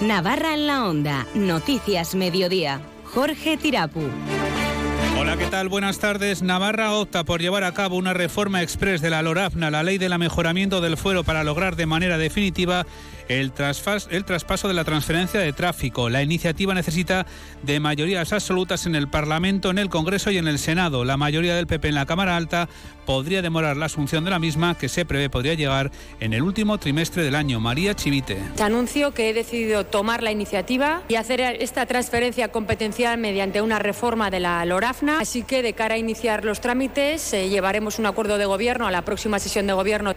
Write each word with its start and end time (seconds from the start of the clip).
Navarra 0.00 0.54
en 0.54 0.66
la 0.66 0.88
Onda, 0.88 1.26
Noticias 1.34 2.14
Mediodía. 2.14 2.80
Jorge 3.04 3.58
Tirapu. 3.58 4.00
Hola, 5.20 5.36
¿qué 5.36 5.48
tal? 5.48 5.68
Buenas 5.68 5.98
tardes. 5.98 6.40
Navarra 6.40 6.94
opta 6.94 7.24
por 7.24 7.42
llevar 7.42 7.62
a 7.62 7.74
cabo 7.74 7.96
una 7.96 8.14
reforma 8.14 8.62
express 8.62 9.02
de 9.02 9.10
la 9.10 9.20
LORAFNA, 9.20 9.70
la 9.70 9.82
ley 9.82 9.98
del 9.98 10.18
mejoramiento 10.18 10.80
del 10.80 10.96
fuero, 10.96 11.24
para 11.24 11.44
lograr 11.44 11.76
de 11.76 11.84
manera 11.84 12.16
definitiva 12.16 12.86
el, 13.28 13.52
el 14.10 14.24
traspaso 14.24 14.66
de 14.66 14.72
la 14.72 14.84
transferencia 14.84 15.38
de 15.38 15.52
tráfico. 15.52 16.08
La 16.08 16.22
iniciativa 16.22 16.72
necesita 16.72 17.26
de 17.62 17.80
mayorías 17.80 18.32
absolutas 18.32 18.86
en 18.86 18.94
el 18.94 19.08
Parlamento, 19.08 19.68
en 19.68 19.76
el 19.76 19.90
Congreso 19.90 20.30
y 20.30 20.38
en 20.38 20.48
el 20.48 20.58
Senado. 20.58 21.04
La 21.04 21.18
mayoría 21.18 21.54
del 21.54 21.66
PP 21.66 21.88
en 21.88 21.96
la 21.96 22.06
Cámara 22.06 22.36
Alta 22.36 22.70
podría 23.04 23.42
demorar 23.42 23.76
la 23.76 23.86
asunción 23.86 24.24
de 24.24 24.30
la 24.30 24.38
misma, 24.38 24.78
que 24.78 24.88
se 24.88 25.04
prevé 25.04 25.28
podría 25.28 25.54
llegar 25.54 25.90
en 26.20 26.32
el 26.32 26.42
último 26.42 26.78
trimestre 26.78 27.22
del 27.22 27.34
año. 27.34 27.60
María 27.60 27.94
Chivite. 27.94 28.38
Te 28.56 28.62
anuncio 28.62 29.12
que 29.12 29.28
he 29.28 29.34
decidido 29.34 29.84
tomar 29.84 30.22
la 30.22 30.32
iniciativa 30.32 31.02
y 31.08 31.16
hacer 31.16 31.40
esta 31.40 31.84
transferencia 31.84 32.48
competencial 32.48 33.18
mediante 33.18 33.60
una 33.60 33.78
reforma 33.78 34.30
de 34.30 34.40
la 34.40 34.64
LORAFNA. 34.64 35.09
Así 35.18 35.42
que 35.42 35.62
de 35.62 35.72
cara 35.72 35.96
a 35.96 35.98
iniciar 35.98 36.44
los 36.44 36.60
trámites, 36.60 37.32
eh, 37.32 37.48
llevaremos 37.48 37.98
un 37.98 38.06
acuerdo 38.06 38.38
de 38.38 38.46
gobierno 38.46 38.86
a 38.86 38.90
la 38.90 39.04
próxima 39.04 39.38
sesión 39.38 39.66
de 39.66 39.72
gobierno. 39.72 40.12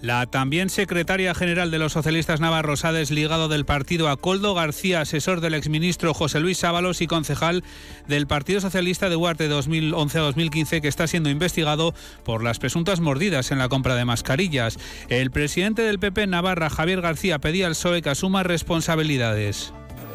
La 0.00 0.26
también 0.26 0.70
secretaria 0.70 1.34
general 1.34 1.72
de 1.72 1.80
los 1.80 1.92
socialistas 1.92 2.38
navarros 2.38 2.84
ha 2.84 2.92
desligado 2.92 3.48
del 3.48 3.64
partido 3.64 4.08
a 4.08 4.16
Coldo 4.16 4.54
García, 4.54 5.00
asesor 5.00 5.40
del 5.40 5.54
exministro 5.54 6.14
José 6.14 6.38
Luis 6.38 6.62
Ábalos 6.62 7.00
y 7.00 7.08
concejal 7.08 7.64
del 8.06 8.28
Partido 8.28 8.60
Socialista 8.60 9.08
de 9.08 9.16
Huarte 9.16 9.50
2011-2015, 9.50 10.80
que 10.80 10.86
está 10.86 11.08
siendo 11.08 11.30
investigado 11.30 11.94
por 12.24 12.44
las 12.44 12.60
presuntas 12.60 13.00
mordidas 13.00 13.50
en 13.50 13.58
la 13.58 13.68
compra 13.68 13.96
de 13.96 14.04
mascarillas. 14.04 14.78
El 15.08 15.32
presidente 15.32 15.82
del 15.82 15.98
PP 15.98 16.28
Navarra, 16.28 16.70
Javier 16.70 17.00
García, 17.00 17.40
pedía 17.40 17.66
al 17.66 17.72
PSOE 17.72 18.00
que 18.00 18.10
asuma 18.10 18.44
responsabilidades 18.44 19.72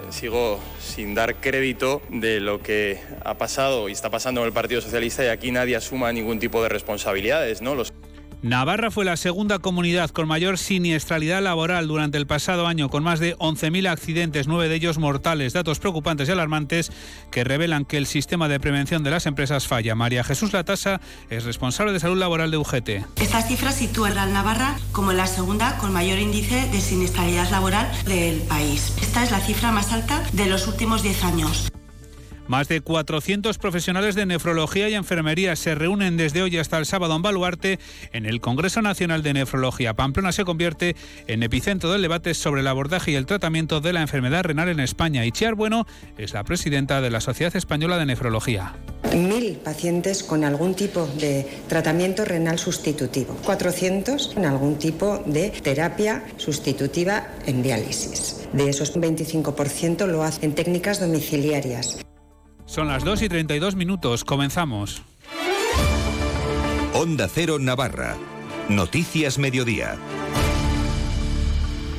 sigo 0.10 0.60
sin 0.80 1.16
dar 1.16 1.36
crédito 1.36 2.02
de 2.10 2.40
lo 2.40 2.62
que 2.62 3.00
ha 3.26 3.38
pasado 3.38 3.90
y 3.90 3.92
está 3.92 4.10
pasando 4.10 4.42
en 4.42 4.48
el 4.48 4.54
Partido 4.54 4.82
Socialista 4.82 5.24
y 5.26 5.28
aquí 5.28 5.52
nadie 5.52 5.76
asuma 5.76 6.12
ningún 6.12 6.40
tipo 6.40 6.62
de 6.62 6.70
responsabilidades, 6.70 7.62
¿no? 7.62 7.76
Los 7.76 7.94
Navarra 8.44 8.92
fue 8.92 9.06
la 9.06 9.16
segunda 9.16 9.60
comunidad 9.60 10.10
con 10.10 10.28
mayor 10.28 10.58
siniestralidad 10.58 11.42
laboral 11.42 11.88
durante 11.88 12.18
el 12.18 12.28
pasado 12.28 12.68
año, 12.68 12.90
con 12.90 13.02
más 13.02 13.22
de 13.22 13.38
11.000 13.38 13.90
accidentes, 13.90 14.50
nueve 14.50 14.68
de 14.68 14.76
ellos 14.76 14.98
mortales. 14.98 15.54
Datos 15.54 15.80
preocupantes 15.80 16.28
y 16.28 16.34
alarmantes 16.34 16.92
que 17.32 17.46
revelan 17.46 17.86
que 17.86 17.96
el 17.96 18.06
sistema 18.06 18.50
de 18.50 18.60
prevención 18.60 19.02
de 19.02 19.12
las 19.12 19.28
empresas 19.28 19.66
falla. 19.66 19.96
María 19.96 20.26
Jesús 20.26 20.52
Latasa 20.52 21.00
es 21.30 21.46
responsable 21.46 21.94
de 21.94 22.02
salud 22.02 22.18
laboral 22.18 22.52
de 22.52 22.58
UGT. 22.58 22.90
Estas 23.22 23.48
cifras 23.48 23.76
sitúan 23.76 24.18
a 24.18 24.26
Navarra 24.26 24.76
como 24.92 25.14
la 25.14 25.28
segunda 25.28 25.78
con 25.78 25.94
mayor 25.94 26.20
índice 26.20 26.68
de 26.70 26.82
siniestralidad 26.82 27.50
laboral 27.50 27.90
del 28.04 28.42
país. 28.42 28.94
Esta 29.02 29.24
es 29.24 29.32
la 29.32 29.40
cifra 29.40 29.72
más 29.72 29.94
alta 29.94 30.22
de 30.34 30.48
los 30.48 30.68
últimos 30.68 31.02
10 31.02 31.24
años. 31.24 31.72
Más 32.48 32.68
de 32.68 32.82
400 32.82 33.58
profesionales 33.58 34.16
de 34.16 34.26
nefrología 34.26 34.90
y 34.90 34.96
enfermería 34.96 35.56
se 35.56 35.76
reúnen 35.76 36.18
desde 36.18 36.42
hoy 36.42 36.58
hasta 36.58 36.78
el 36.78 36.86
sábado 36.86 37.16
en 37.16 37.22
Baluarte 37.22 37.80
en 38.12 38.26
el 38.26 38.42
Congreso 38.42 38.82
Nacional 38.82 39.24
de 39.24 39.34
Nefrología. 39.34 39.94
Pamplona 39.94 40.34
se 40.34 40.44
convierte 40.44 40.96
en 41.28 41.42
epicentro 41.42 41.92
del 41.92 42.02
debate 42.02 42.34
sobre 42.34 42.62
el 42.62 42.68
abordaje 42.68 43.12
y 43.12 43.16
el 43.16 43.26
tratamiento 43.26 43.80
de 43.80 43.94
la 43.94 44.02
enfermedad 44.02 44.44
renal 44.44 44.68
en 44.68 44.82
España. 44.82 45.24
Chiar 45.32 45.56
Bueno 45.56 45.88
es 46.18 46.34
la 46.34 46.44
presidenta 46.44 47.00
de 47.00 47.12
la 47.12 47.22
Sociedad 47.22 47.56
Española 47.56 47.98
de 47.98 48.08
Nefrología. 48.08 48.76
Mil 49.16 49.58
pacientes 49.58 50.24
con 50.24 50.44
algún 50.44 50.76
tipo 50.76 51.08
de 51.20 51.48
tratamiento 51.68 52.26
renal 52.26 52.60
sustitutivo. 52.60 53.38
400 53.46 54.30
con 54.34 54.46
algún 54.46 54.78
tipo 54.78 55.24
de 55.26 55.50
terapia 55.50 56.26
sustitutiva 56.38 57.28
en 57.46 57.64
diálisis. 57.64 58.48
De 58.54 58.70
esos 58.70 58.96
25% 58.96 60.08
lo 60.08 60.24
hacen 60.24 60.44
en 60.44 60.56
técnicas 60.56 61.00
domiciliarias. 61.00 62.04
Son 62.74 62.88
las 62.88 63.04
2 63.04 63.22
y 63.22 63.30
32 63.30 63.76
minutos. 63.76 64.24
Comenzamos. 64.24 65.04
Onda 66.96 67.28
Cero 67.32 67.60
Navarra. 67.60 68.16
Noticias 68.68 69.38
Mediodía. 69.38 69.96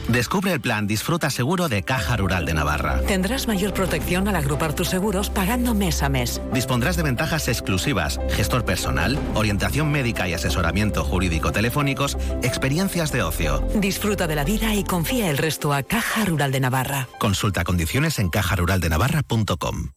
Descubre 0.09 0.53
el 0.53 0.61
plan 0.61 0.89
Disfruta 0.89 1.31
Seguro 1.31 1.69
de 1.69 1.85
Caja 1.85 2.17
Rural 2.17 2.45
de 2.45 2.55
Navarra. 2.55 3.03
Tendrás 3.03 3.47
mayor 3.47 3.73
protección 3.73 4.27
al 4.27 4.35
agrupar 4.35 4.75
tus 4.75 4.89
seguros 4.89 5.31
pagando 5.31 5.75
mes 5.75 6.03
a 6.03 6.09
mes. 6.09 6.43
Dispondrás 6.53 6.97
de 6.97 7.05
ventajas 7.05 7.47
exclusivas, 7.47 8.19
gestor 8.31 8.65
personal, 8.65 9.17
orientación 9.35 9.93
médica 9.93 10.29
y 10.29 10.35
asesoramiento 10.35 11.05
jurídico 11.05 11.53
telefónicos, 11.53 12.19
experiencias 12.43 13.13
de 13.13 13.23
ocio. 13.23 13.65
Disfruta 13.77 14.27
de 14.27 14.35
la 14.35 14.43
vida 14.43 14.75
y 14.75 14.83
confía 14.83 15.31
el 15.31 15.39
resto 15.39 15.73
a 15.73 15.85
Caja 15.85 16.25
Rural 16.25 16.51
de 16.51 16.59
Navarra. 16.59 17.07
Consulta 17.21 17.63
condiciones 17.63 18.19
en 18.19 18.29
cajaruraldenavarra.com. 18.29 19.91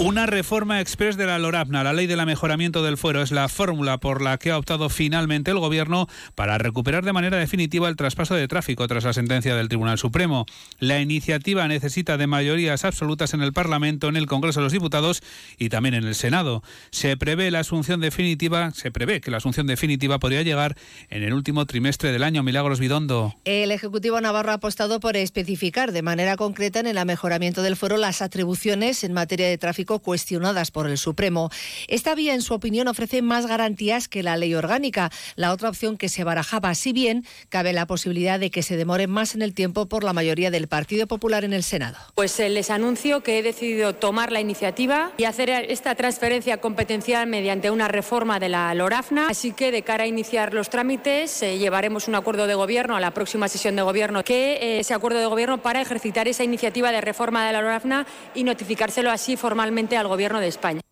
Una 0.00 0.26
reforma 0.26 0.80
express 0.80 1.16
de 1.16 1.24
la 1.24 1.38
LORAPNA, 1.38 1.84
la 1.84 1.92
ley 1.92 2.08
de 2.08 2.16
mejoramiento 2.26 2.82
del 2.82 2.96
fuero, 2.96 3.22
es 3.22 3.30
la 3.30 3.48
fórmula 3.48 3.98
por 3.98 4.22
la 4.22 4.38
que 4.38 4.50
ha 4.50 4.58
optado 4.58 4.88
finalmente 4.88 5.52
el 5.52 5.60
Gobierno 5.60 6.08
para 6.34 6.58
recuperar 6.58 7.04
de 7.04 7.12
manera 7.12 7.36
definitiva 7.36 7.88
el 7.88 7.94
traspaso 7.94 8.34
de 8.34 8.48
tráfico 8.48 8.88
tras 8.88 9.04
la 9.04 9.12
sentencia 9.12 9.54
del 9.54 9.68
Tribunal 9.68 9.96
Supremo. 9.96 10.46
La 10.80 11.00
iniciativa 11.00 11.68
necesita 11.68 12.16
de 12.16 12.26
mayorías 12.26 12.84
absolutas 12.84 13.34
en 13.34 13.42
el 13.42 13.52
Parlamento, 13.52 14.08
en 14.08 14.16
el 14.16 14.26
Congreso 14.26 14.58
de 14.58 14.64
los 14.64 14.72
Diputados 14.72 15.22
y 15.58 15.68
también 15.68 15.94
en 15.94 16.04
el 16.04 16.16
Senado. 16.16 16.64
Se 16.90 17.16
prevé 17.16 17.52
la 17.52 17.60
asunción 17.60 18.00
definitiva, 18.00 18.72
se 18.72 18.90
prevé 18.90 19.20
que 19.20 19.30
la 19.30 19.36
asunción 19.36 19.68
definitiva 19.68 20.18
podría 20.18 20.42
llegar 20.42 20.76
en 21.08 21.22
el 21.22 21.32
último 21.32 21.66
trimestre 21.66 22.10
del 22.10 22.24
año. 22.24 22.42
Milagros 22.42 22.80
Bidondo. 22.80 23.36
El 23.44 23.70
Ejecutivo 23.70 24.20
Navarro 24.20 24.50
ha 24.50 24.54
apostado 24.54 24.98
por 24.98 25.16
especificar 25.16 25.92
de 25.92 26.02
manera 26.02 26.36
concreta 26.36 26.80
en 26.80 26.88
el 26.88 27.04
mejoramiento 27.06 27.62
del 27.62 27.76
fuero 27.76 27.96
las 27.96 28.22
atribuciones 28.22 29.04
en 29.04 29.12
materia 29.12 29.48
de 29.48 29.56
tráfico 29.56 29.83
cuestionadas 29.84 30.70
por 30.70 30.88
el 30.88 30.98
Supremo. 30.98 31.50
Esta 31.88 32.14
vía, 32.14 32.34
en 32.34 32.42
su 32.42 32.54
opinión, 32.54 32.88
ofrece 32.88 33.22
más 33.22 33.46
garantías 33.46 34.08
que 34.08 34.22
la 34.22 34.36
ley 34.36 34.54
orgánica, 34.54 35.10
la 35.36 35.52
otra 35.52 35.68
opción 35.68 35.96
que 35.96 36.08
se 36.08 36.24
barajaba, 36.24 36.74
si 36.74 36.92
bien 36.92 37.24
cabe 37.48 37.72
la 37.72 37.86
posibilidad 37.86 38.40
de 38.40 38.50
que 38.50 38.62
se 38.62 38.76
demore 38.76 39.06
más 39.06 39.34
en 39.34 39.42
el 39.42 39.54
tiempo 39.54 39.86
por 39.86 40.04
la 40.04 40.12
mayoría 40.12 40.50
del 40.50 40.68
Partido 40.68 41.06
Popular 41.06 41.44
en 41.44 41.52
el 41.52 41.62
Senado. 41.62 41.98
Pues 42.14 42.38
eh, 42.40 42.48
les 42.48 42.70
anuncio 42.70 43.22
que 43.22 43.38
he 43.38 43.42
decidido 43.42 43.94
tomar 43.94 44.32
la 44.32 44.40
iniciativa 44.40 45.12
y 45.16 45.24
hacer 45.24 45.50
esta 45.50 45.94
transferencia 45.94 46.58
competencial 46.58 47.26
mediante 47.26 47.70
una 47.70 47.88
reforma 47.88 48.40
de 48.40 48.48
la 48.48 48.74
LORAFNA, 48.74 49.28
así 49.28 49.52
que 49.52 49.70
de 49.70 49.82
cara 49.82 50.04
a 50.04 50.06
iniciar 50.06 50.54
los 50.54 50.70
trámites 50.70 51.42
eh, 51.42 51.58
llevaremos 51.58 52.08
un 52.08 52.14
acuerdo 52.14 52.46
de 52.46 52.54
gobierno 52.54 52.96
a 52.96 53.00
la 53.00 53.12
próxima 53.12 53.48
sesión 53.48 53.76
de 53.76 53.82
gobierno, 53.82 54.24
que 54.24 54.54
eh, 54.54 54.78
ese 54.80 54.94
acuerdo 54.94 55.18
de 55.18 55.26
gobierno 55.26 55.58
para 55.58 55.80
ejercitar 55.80 56.28
esa 56.28 56.44
iniciativa 56.44 56.92
de 56.92 57.00
reforma 57.00 57.46
de 57.46 57.52
la 57.52 57.62
LORAFNA 57.62 58.06
y 58.34 58.44
notificárselo 58.44 59.10
así 59.10 59.36
formalmente 59.36 59.73
al 59.96 60.08
Gobierno 60.08 60.40
de 60.40 60.48
España. 60.48 60.83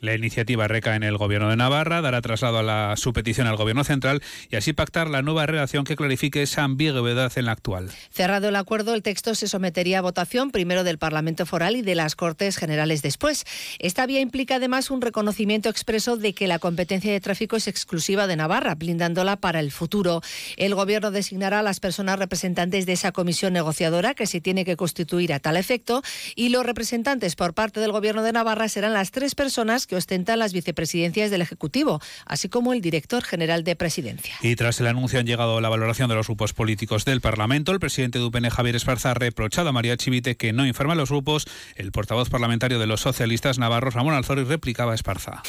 La 0.00 0.14
iniciativa 0.14 0.68
recae 0.68 0.94
en 0.94 1.02
el 1.02 1.16
Gobierno 1.16 1.50
de 1.50 1.56
Navarra, 1.56 2.00
dará 2.00 2.22
traslado 2.22 2.58
a 2.58 2.62
la, 2.62 2.94
su 2.96 3.12
petición 3.12 3.48
al 3.48 3.56
Gobierno 3.56 3.82
central 3.82 4.22
y 4.48 4.54
así 4.54 4.72
pactar 4.72 5.10
la 5.10 5.22
nueva 5.22 5.46
redacción 5.46 5.84
que 5.84 5.96
clarifique 5.96 6.42
esa 6.42 6.62
ambigüedad 6.62 7.32
en 7.36 7.46
la 7.46 7.52
actual. 7.52 7.90
Cerrado 8.10 8.48
el 8.48 8.56
acuerdo, 8.56 8.94
el 8.94 9.02
texto 9.02 9.34
se 9.34 9.48
sometería 9.48 9.98
a 9.98 10.02
votación 10.02 10.52
primero 10.52 10.84
del 10.84 10.98
Parlamento 10.98 11.46
Foral 11.46 11.74
y 11.74 11.82
de 11.82 11.96
las 11.96 12.14
Cortes 12.14 12.58
Generales 12.58 13.02
después. 13.02 13.44
Esta 13.80 14.06
vía 14.06 14.20
implica 14.20 14.56
además 14.56 14.92
un 14.92 15.00
reconocimiento 15.00 15.68
expreso 15.68 16.16
de 16.16 16.32
que 16.32 16.46
la 16.46 16.60
competencia 16.60 17.12
de 17.12 17.20
tráfico 17.20 17.56
es 17.56 17.66
exclusiva 17.66 18.28
de 18.28 18.36
Navarra, 18.36 18.76
blindándola 18.76 19.36
para 19.36 19.58
el 19.58 19.72
futuro. 19.72 20.22
El 20.56 20.76
Gobierno 20.76 21.10
designará 21.10 21.58
a 21.58 21.62
las 21.64 21.80
personas 21.80 22.20
representantes 22.20 22.86
de 22.86 22.92
esa 22.92 23.10
comisión 23.10 23.52
negociadora 23.52 24.14
que 24.14 24.26
se 24.26 24.40
tiene 24.40 24.64
que 24.64 24.76
constituir 24.76 25.32
a 25.32 25.40
tal 25.40 25.56
efecto 25.56 26.02
y 26.36 26.50
los 26.50 26.64
representantes 26.64 27.34
por 27.34 27.54
parte 27.54 27.80
del 27.80 27.90
Gobierno 27.90 28.22
de 28.22 28.32
Navarra 28.32 28.68
serán 28.68 28.92
las 28.92 29.10
tres 29.10 29.34
personas 29.34 29.87
que 29.88 29.96
ostentan 29.96 30.38
las 30.38 30.52
vicepresidencias 30.52 31.32
del 31.32 31.42
Ejecutivo, 31.42 32.00
así 32.26 32.48
como 32.48 32.72
el 32.72 32.80
director 32.80 33.24
general 33.24 33.64
de 33.64 33.74
Presidencia. 33.74 34.36
Y 34.42 34.54
tras 34.54 34.78
el 34.78 34.86
anuncio 34.86 35.18
han 35.18 35.26
llegado 35.26 35.60
la 35.60 35.68
valoración 35.68 36.08
de 36.08 36.14
los 36.14 36.28
grupos 36.28 36.52
políticos 36.52 37.04
del 37.04 37.20
Parlamento. 37.20 37.72
El 37.72 37.80
presidente 37.80 38.18
de 38.18 38.24
UPN, 38.24 38.50
Javier 38.50 38.76
Esparza, 38.76 39.10
ha 39.10 39.14
reprochado 39.14 39.70
a 39.70 39.72
María 39.72 39.96
Chivite 39.96 40.36
que 40.36 40.52
no 40.52 40.66
informa 40.66 40.92
a 40.92 40.96
los 40.96 41.10
grupos. 41.10 41.46
El 41.74 41.90
portavoz 41.90 42.30
parlamentario 42.30 42.78
de 42.78 42.86
los 42.86 43.00
socialistas 43.00 43.58
navarros, 43.58 43.94
Ramón 43.94 44.14
Alzori, 44.14 44.44
replicaba 44.44 44.92
a 44.92 44.94
Esparza. 44.94 45.42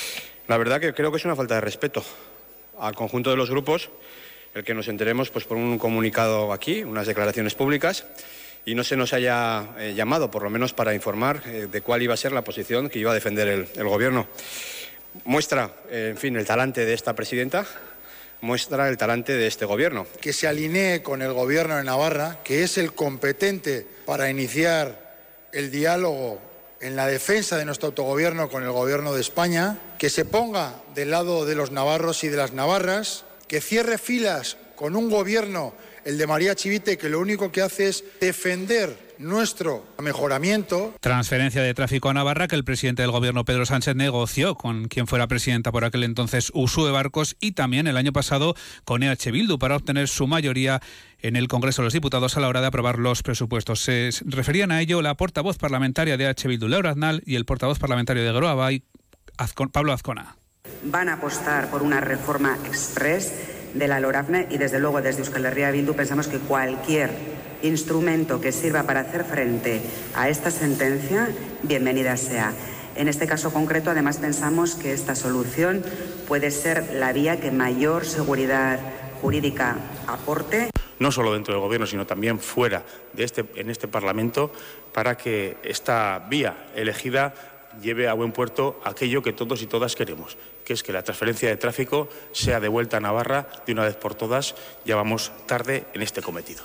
La 0.47 0.57
verdad 0.57 0.79
que 0.79 0.93
creo 0.93 1.11
que 1.11 1.17
es 1.17 1.25
una 1.25 1.35
falta 1.35 1.55
de 1.55 1.61
respeto 1.61 2.03
al 2.79 2.95
conjunto 2.95 3.29
de 3.29 3.35
los 3.35 3.51
grupos 3.51 3.89
el 4.55 4.63
que 4.63 4.73
nos 4.73 4.87
enteremos 4.87 5.29
pues, 5.29 5.45
por 5.45 5.57
un 5.57 5.77
comunicado 5.77 6.53
aquí, 6.53 6.83
unas 6.83 7.05
declaraciones 7.05 7.53
públicas 7.53 8.05
y 8.65 8.75
no 8.75 8.83
se 8.83 8.95
nos 8.95 9.13
haya 9.13 9.69
eh, 9.77 9.93
llamado, 9.95 10.29
por 10.29 10.43
lo 10.43 10.49
menos 10.49 10.73
para 10.73 10.93
informar 10.93 11.41
eh, 11.45 11.67
de 11.71 11.81
cuál 11.81 12.01
iba 12.01 12.13
a 12.13 12.17
ser 12.17 12.31
la 12.31 12.43
posición 12.43 12.89
que 12.89 12.99
iba 12.99 13.11
a 13.11 13.13
defender 13.13 13.47
el, 13.47 13.87
Gobierno. 13.87 14.27
Muestra, 15.25 15.73
eh, 15.89 16.09
en 16.11 16.17
fin, 16.17 16.35
el 16.35 16.45
talante 16.45 16.85
de 16.85 16.93
esta 16.93 17.13
presidenta, 17.15 17.65
muestra 18.41 18.87
el 18.89 18.97
talante 18.97 19.33
de 19.33 19.47
este 19.47 19.65
Gobierno. 19.65 20.05
Que 20.21 20.33
se 20.33 20.47
alinee 20.47 21.01
con 21.01 21.21
el 21.21 21.33
Gobierno 21.33 21.77
de 21.77 21.83
Navarra, 21.83 22.39
que 22.43 22.63
es 22.63 22.77
el 22.77 22.93
competente 22.93 23.85
para 24.05 24.29
iniciar 24.29 25.09
el 25.51 25.71
diálogo 25.71 26.39
en 26.81 26.95
la 26.95 27.07
defensa 27.07 27.57
de 27.57 27.65
nuestro 27.65 27.87
autogobierno 27.87 28.49
con 28.49 28.63
el 28.63 28.71
Gobierno 28.71 29.13
de 29.13 29.21
España, 29.21 29.79
que 29.97 30.09
se 30.09 30.25
ponga 30.25 30.75
del 30.95 31.11
lado 31.11 31.45
de 31.45 31.55
los 31.55 31.71
navarros 31.71 32.23
y 32.23 32.29
de 32.29 32.37
las 32.37 32.53
navarras, 32.53 33.25
que 33.47 33.61
cierre 33.61 33.97
filas 33.97 34.57
con 34.75 34.95
un 34.95 35.09
Gobierno 35.09 35.73
el 36.05 36.17
de 36.17 36.27
María 36.27 36.55
Chivite, 36.55 36.97
que 36.97 37.09
lo 37.09 37.19
único 37.19 37.51
que 37.51 37.61
hace 37.61 37.89
es 37.89 38.03
defender 38.19 39.09
nuestro 39.19 39.85
mejoramiento. 39.99 40.95
Transferencia 41.01 41.61
de 41.61 41.73
tráfico 41.73 42.09
a 42.09 42.13
Navarra 42.13 42.47
que 42.47 42.55
el 42.55 42.63
presidente 42.63 43.01
del 43.01 43.11
gobierno 43.11 43.45
Pedro 43.45 43.65
Sánchez 43.65 43.95
negoció 43.95 44.55
con 44.55 44.87
quien 44.87 45.07
fuera 45.07 45.27
presidenta 45.27 45.71
por 45.71 45.83
aquel 45.83 46.03
entonces 46.03 46.51
Usue 46.55 46.89
Barcos 46.91 47.35
y 47.39 47.51
también 47.51 47.87
el 47.87 47.97
año 47.97 48.13
pasado 48.13 48.55
con 48.85 49.03
EH 49.03 49.31
Bildu 49.31 49.59
para 49.59 49.75
obtener 49.75 50.07
su 50.07 50.25
mayoría 50.25 50.81
en 51.19 51.35
el 51.35 51.49
Congreso 51.49 51.81
de 51.81 51.87
los 51.87 51.93
Diputados 51.93 52.37
a 52.37 52.39
la 52.39 52.47
hora 52.47 52.61
de 52.61 52.67
aprobar 52.67 52.97
los 52.97 53.21
presupuestos. 53.21 53.81
Se 53.81 54.09
referían 54.25 54.71
a 54.71 54.81
ello 54.81 55.01
la 55.01 55.15
portavoz 55.15 55.57
parlamentaria 55.57 56.15
de 56.15 56.25
EH 56.25 56.47
Bildu, 56.47 56.69
Laura 56.69 56.91
Aznal, 56.91 57.21
y 57.25 57.35
el 57.35 57.45
portavoz 57.45 57.77
parlamentario 57.77 58.23
de 58.23 58.31
Groabay, 58.31 58.83
Pablo 59.71 59.91
Azcona. 59.91 60.37
Van 60.83 61.09
a 61.09 61.13
apostar 61.13 61.69
por 61.69 61.83
una 61.83 61.99
reforma 61.99 62.57
express 62.65 63.58
de 63.73 63.87
la 63.87 63.99
LORAFNE 63.99 64.47
y 64.49 64.57
desde 64.57 64.79
luego 64.79 65.01
desde 65.01 65.21
Euskal 65.21 65.45
Herria 65.45 65.71
Bildu 65.71 65.93
pensamos 65.93 66.27
que 66.27 66.39
cualquier 66.39 67.11
instrumento 67.61 68.39
que 68.41 68.51
sirva 68.51 68.83
para 68.83 69.01
hacer 69.01 69.23
frente 69.23 69.81
a 70.15 70.29
esta 70.29 70.51
sentencia, 70.51 71.29
bienvenida 71.63 72.17
sea. 72.17 72.53
En 72.95 73.07
este 73.07 73.27
caso 73.27 73.53
concreto, 73.53 73.91
además, 73.91 74.17
pensamos 74.17 74.75
que 74.75 74.93
esta 74.93 75.15
solución 75.15 75.83
puede 76.27 76.51
ser 76.51 76.95
la 76.95 77.13
vía 77.13 77.39
que 77.39 77.51
mayor 77.51 78.05
seguridad 78.05 78.79
jurídica 79.21 79.77
aporte. 80.07 80.69
No 80.99 81.11
solo 81.11 81.33
dentro 81.33 81.53
del 81.53 81.61
Gobierno, 81.61 81.87
sino 81.87 82.05
también 82.05 82.39
fuera 82.39 82.83
de 83.13 83.23
este, 83.23 83.45
en 83.55 83.69
este 83.69 83.87
Parlamento, 83.87 84.51
para 84.93 85.15
que 85.15 85.57
esta 85.63 86.27
vía 86.29 86.67
elegida 86.75 87.33
lleve 87.81 88.07
a 88.07 88.13
buen 88.13 88.31
puerto 88.31 88.81
aquello 88.83 89.21
que 89.21 89.31
todos 89.31 89.61
y 89.61 89.67
todas 89.67 89.95
queremos, 89.95 90.37
que 90.69 90.73
es 90.73 90.83
que 90.83 90.93
la 90.93 91.01
transferencia 91.01 91.49
de 91.49 91.57
tráfico 91.57 92.09
sea 92.31 92.59
devuelta 92.59 92.97
a 92.97 92.99
Navarra 92.99 93.47
de 93.65 93.73
una 93.73 93.85
vez 93.85 93.95
por 93.95 94.13
todas. 94.13 94.53
Ya 94.85 94.95
vamos 94.95 95.31
tarde 95.47 95.85
en 95.95 96.03
este 96.03 96.21
cometido. 96.21 96.61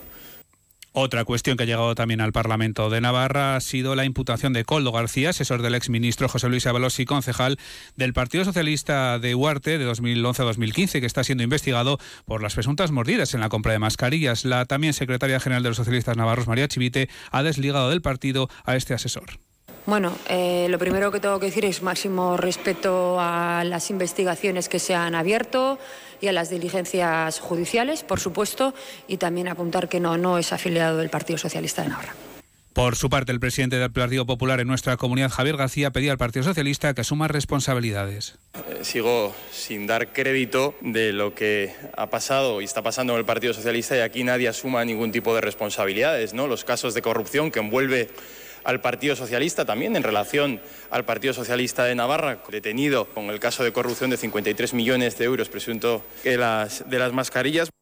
Otra 0.92 1.24
cuestión 1.24 1.56
que 1.56 1.62
ha 1.62 1.66
llegado 1.66 1.94
también 1.94 2.20
al 2.20 2.30
Parlamento 2.30 2.90
de 2.90 3.00
Navarra 3.00 3.56
ha 3.56 3.60
sido 3.62 3.94
la 3.94 4.04
imputación 4.04 4.52
de 4.52 4.66
Coldo 4.66 4.92
García, 4.92 5.30
asesor 5.30 5.62
del 5.62 5.74
exministro 5.74 6.28
José 6.28 6.50
Luis 6.50 6.66
Avalos 6.66 7.00
y 7.00 7.06
concejal 7.06 7.58
del 7.96 8.12
Partido 8.12 8.44
Socialista 8.44 9.18
de 9.18 9.34
Huarte 9.34 9.78
de 9.78 9.86
2011 9.86 10.42
a 10.42 10.44
2015, 10.44 11.00
que 11.00 11.06
está 11.06 11.24
siendo 11.24 11.42
investigado 11.42 11.98
por 12.26 12.42
las 12.42 12.52
presuntas 12.52 12.90
mordidas 12.90 13.32
en 13.32 13.40
la 13.40 13.48
compra 13.48 13.72
de 13.72 13.78
mascarillas. 13.78 14.44
La 14.44 14.66
también 14.66 14.92
secretaria 14.92 15.40
general 15.40 15.62
de 15.62 15.70
los 15.70 15.78
socialistas 15.78 16.18
navarros, 16.18 16.46
María 16.46 16.68
Chivite, 16.68 17.08
ha 17.30 17.42
desligado 17.42 17.88
del 17.88 18.02
partido 18.02 18.50
a 18.64 18.76
este 18.76 18.92
asesor. 18.92 19.40
Bueno, 19.86 20.16
eh, 20.28 20.66
lo 20.70 20.78
primero 20.78 21.12
que 21.12 21.20
tengo 21.20 21.38
que 21.38 21.46
decir 21.46 21.66
es 21.66 21.82
máximo 21.82 22.38
respeto 22.38 23.18
a 23.20 23.64
las 23.64 23.90
investigaciones 23.90 24.70
que 24.70 24.78
se 24.78 24.94
han 24.94 25.14
abierto 25.14 25.78
y 26.22 26.28
a 26.28 26.32
las 26.32 26.48
diligencias 26.48 27.38
judiciales, 27.38 28.02
por 28.02 28.18
supuesto, 28.18 28.72
y 29.08 29.18
también 29.18 29.46
apuntar 29.46 29.90
que 29.90 30.00
no, 30.00 30.16
no 30.16 30.38
es 30.38 30.54
afiliado 30.54 30.96
del 30.96 31.10
Partido 31.10 31.38
Socialista 31.38 31.82
de 31.82 31.88
Navarra. 31.88 32.14
Por 32.72 32.96
su 32.96 33.08
parte, 33.08 33.30
el 33.30 33.38
presidente 33.38 33.76
del 33.76 33.92
Partido 33.92 34.26
Popular 34.26 34.58
en 34.58 34.66
nuestra 34.66 34.96
comunidad, 34.96 35.30
Javier 35.30 35.56
García, 35.56 35.92
pedía 35.92 36.10
al 36.10 36.18
Partido 36.18 36.42
Socialista 36.44 36.92
que 36.92 37.02
asuma 37.02 37.28
responsabilidades. 37.28 38.36
Eh, 38.54 38.78
sigo 38.82 39.32
sin 39.52 39.86
dar 39.86 40.12
crédito 40.12 40.74
de 40.80 41.12
lo 41.12 41.36
que 41.36 41.72
ha 41.96 42.08
pasado 42.08 42.60
y 42.60 42.64
está 42.64 42.82
pasando 42.82 43.12
en 43.12 43.20
el 43.20 43.24
Partido 43.24 43.54
Socialista 43.54 43.96
y 43.96 44.00
aquí 44.00 44.24
nadie 44.24 44.48
asuma 44.48 44.84
ningún 44.84 45.12
tipo 45.12 45.34
de 45.36 45.40
responsabilidades. 45.40 46.34
¿no? 46.34 46.48
Los 46.48 46.64
casos 46.64 46.94
de 46.94 47.02
corrupción 47.02 47.52
que 47.52 47.60
envuelve 47.60 48.10
al 48.64 48.80
Partido 48.80 49.14
Socialista, 49.16 49.64
también 49.64 49.96
en 49.96 50.02
relación 50.02 50.60
al 50.90 51.04
Partido 51.04 51.34
Socialista 51.34 51.84
de 51.84 51.94
Navarra, 51.94 52.38
detenido 52.50 53.06
con 53.06 53.26
el 53.26 53.40
caso 53.40 53.62
de 53.62 53.72
corrupción 53.72 54.10
de 54.10 54.16
53 54.16 54.74
millones 54.74 55.16
de 55.18 55.24
euros 55.24 55.48
presunto 55.48 56.02
de 56.24 56.36
las, 56.36 56.88
de 56.88 56.98
las 56.98 57.12
mascarillas. 57.12 57.73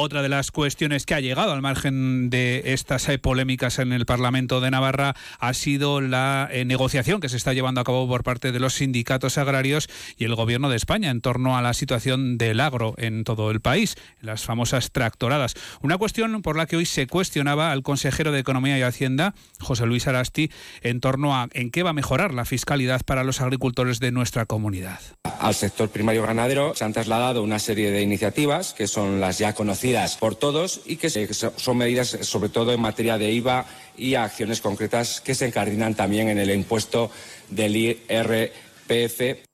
Otra 0.00 0.22
de 0.22 0.28
las 0.28 0.52
cuestiones 0.52 1.06
que 1.06 1.14
ha 1.14 1.20
llegado 1.20 1.50
al 1.50 1.60
margen 1.60 2.30
de 2.30 2.62
estas 2.66 3.08
eh, 3.08 3.18
polémicas 3.18 3.80
en 3.80 3.92
el 3.92 4.06
Parlamento 4.06 4.60
de 4.60 4.70
Navarra 4.70 5.16
ha 5.40 5.54
sido 5.54 6.00
la 6.00 6.48
eh, 6.52 6.64
negociación 6.64 7.20
que 7.20 7.28
se 7.28 7.36
está 7.36 7.52
llevando 7.52 7.80
a 7.80 7.84
cabo 7.84 8.06
por 8.06 8.22
parte 8.22 8.52
de 8.52 8.60
los 8.60 8.74
sindicatos 8.74 9.38
agrarios 9.38 9.88
y 10.16 10.22
el 10.22 10.36
Gobierno 10.36 10.68
de 10.70 10.76
España 10.76 11.10
en 11.10 11.20
torno 11.20 11.58
a 11.58 11.62
la 11.62 11.74
situación 11.74 12.38
del 12.38 12.60
agro 12.60 12.94
en 12.96 13.24
todo 13.24 13.50
el 13.50 13.60
país, 13.60 13.96
las 14.20 14.44
famosas 14.44 14.92
tractoradas. 14.92 15.54
Una 15.82 15.98
cuestión 15.98 16.42
por 16.42 16.56
la 16.56 16.66
que 16.66 16.76
hoy 16.76 16.86
se 16.86 17.08
cuestionaba 17.08 17.72
al 17.72 17.82
consejero 17.82 18.30
de 18.30 18.38
Economía 18.38 18.78
y 18.78 18.82
Hacienda, 18.82 19.34
José 19.58 19.84
Luis 19.84 20.06
Arasti, 20.06 20.48
en 20.82 21.00
torno 21.00 21.34
a 21.34 21.48
en 21.54 21.72
qué 21.72 21.82
va 21.82 21.90
a 21.90 21.92
mejorar 21.92 22.34
la 22.34 22.44
fiscalidad 22.44 23.00
para 23.04 23.24
los 23.24 23.40
agricultores 23.40 23.98
de 23.98 24.12
nuestra 24.12 24.46
comunidad. 24.46 25.00
Al 25.40 25.56
sector 25.56 25.88
primario 25.88 26.22
ganadero 26.22 26.76
se 26.76 26.84
han 26.84 26.92
trasladado 26.92 27.42
una 27.42 27.58
serie 27.58 27.90
de 27.90 28.02
iniciativas 28.02 28.74
que 28.74 28.86
son 28.86 29.18
las 29.18 29.38
ya 29.38 29.54
conocidas 29.54 29.87
por 30.20 30.34
todos 30.34 30.80
y 30.86 30.96
que 30.96 31.08
son 31.08 31.76
medidas 31.76 32.08
sobre 32.22 32.48
todo 32.48 32.72
en 32.72 32.80
materia 32.80 33.18
de 33.18 33.32
IVA 33.32 33.66
y 33.96 34.14
acciones 34.14 34.60
concretas 34.60 35.20
que 35.20 35.34
se 35.34 35.46
encardinan 35.46 35.94
también 35.94 36.28
en 36.28 36.38
el 36.38 36.50
impuesto 36.50 37.10
del 37.48 37.76
IRPF 37.76 39.47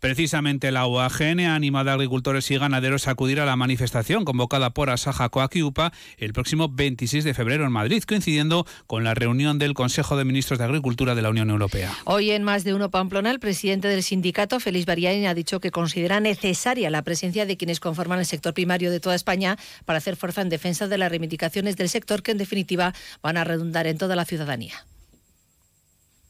Precisamente 0.00 0.70
la 0.72 0.86
UAGN 0.86 1.40
ha 1.40 1.54
animado 1.54 1.90
a 1.90 1.94
agricultores 1.94 2.50
y 2.50 2.58
ganaderos 2.58 3.08
a 3.08 3.12
acudir 3.12 3.40
a 3.40 3.46
la 3.46 3.56
manifestación 3.56 4.24
convocada 4.24 4.70
por 4.70 4.90
Asaja 4.90 5.28
Coaquiupa 5.28 5.92
el 6.18 6.32
próximo 6.32 6.68
26 6.68 7.24
de 7.24 7.34
febrero 7.34 7.64
en 7.64 7.72
Madrid, 7.72 8.02
coincidiendo 8.06 8.66
con 8.86 9.04
la 9.04 9.14
reunión 9.14 9.58
del 9.58 9.74
Consejo 9.74 10.16
de 10.16 10.24
Ministros 10.24 10.58
de 10.58 10.64
Agricultura 10.64 11.14
de 11.14 11.22
la 11.22 11.30
Unión 11.30 11.50
Europea. 11.50 11.92
Hoy 12.04 12.30
en 12.30 12.42
Más 12.42 12.64
de 12.64 12.74
Uno 12.74 12.90
Pamplona, 12.90 13.30
el 13.30 13.40
presidente 13.40 13.88
del 13.88 14.02
sindicato, 14.02 14.60
Félix 14.60 14.86
Bariani, 14.86 15.26
ha 15.26 15.34
dicho 15.34 15.60
que 15.60 15.70
considera 15.70 16.20
necesaria 16.20 16.90
la 16.90 17.02
presencia 17.02 17.46
de 17.46 17.56
quienes 17.56 17.80
conforman 17.80 18.18
el 18.18 18.26
sector 18.26 18.54
primario 18.54 18.90
de 18.90 19.00
toda 19.00 19.14
España 19.14 19.56
para 19.84 19.98
hacer 19.98 20.16
fuerza 20.16 20.42
en 20.42 20.48
defensa 20.48 20.88
de 20.88 20.98
las 20.98 21.10
reivindicaciones 21.10 21.76
del 21.76 21.88
sector 21.88 22.22
que 22.22 22.32
en 22.32 22.38
definitiva 22.38 22.94
van 23.22 23.36
a 23.36 23.44
redundar 23.44 23.86
en 23.86 23.98
toda 23.98 24.16
la 24.16 24.24
ciudadanía 24.24 24.74